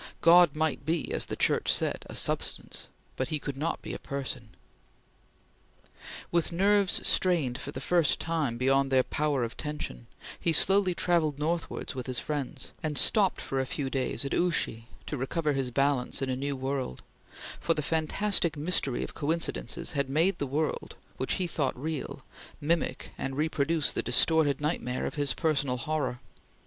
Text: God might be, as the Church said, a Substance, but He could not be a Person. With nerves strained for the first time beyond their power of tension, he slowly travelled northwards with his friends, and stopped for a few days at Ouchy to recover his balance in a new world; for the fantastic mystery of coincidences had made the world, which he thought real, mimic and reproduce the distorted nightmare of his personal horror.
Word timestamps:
God 0.21 0.55
might 0.55 0.83
be, 0.83 1.13
as 1.13 1.27
the 1.27 1.35
Church 1.35 1.71
said, 1.71 2.07
a 2.09 2.15
Substance, 2.15 2.87
but 3.17 3.27
He 3.27 3.37
could 3.37 3.55
not 3.55 3.83
be 3.83 3.93
a 3.93 3.99
Person. 3.99 4.49
With 6.31 6.51
nerves 6.51 7.07
strained 7.07 7.59
for 7.59 7.69
the 7.71 7.79
first 7.79 8.19
time 8.19 8.57
beyond 8.57 8.91
their 8.91 9.03
power 9.03 9.43
of 9.43 9.55
tension, 9.55 10.07
he 10.39 10.51
slowly 10.53 10.95
travelled 10.95 11.37
northwards 11.37 11.93
with 11.93 12.07
his 12.07 12.17
friends, 12.17 12.71
and 12.81 12.97
stopped 12.97 13.39
for 13.39 13.59
a 13.59 13.65
few 13.67 13.91
days 13.91 14.25
at 14.25 14.33
Ouchy 14.33 14.87
to 15.05 15.17
recover 15.17 15.53
his 15.53 15.69
balance 15.69 16.19
in 16.19 16.31
a 16.31 16.35
new 16.35 16.55
world; 16.55 17.03
for 17.59 17.75
the 17.75 17.83
fantastic 17.83 18.57
mystery 18.57 19.03
of 19.03 19.13
coincidences 19.13 19.91
had 19.91 20.09
made 20.09 20.39
the 20.39 20.47
world, 20.47 20.95
which 21.17 21.33
he 21.33 21.45
thought 21.45 21.77
real, 21.79 22.23
mimic 22.59 23.11
and 23.19 23.37
reproduce 23.37 23.93
the 23.93 24.01
distorted 24.01 24.59
nightmare 24.61 25.05
of 25.05 25.13
his 25.13 25.35
personal 25.35 25.77
horror. 25.77 26.19